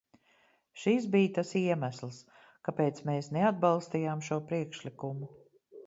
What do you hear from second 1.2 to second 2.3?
tas iemesls,